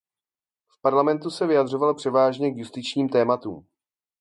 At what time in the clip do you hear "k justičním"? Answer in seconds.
2.51-3.09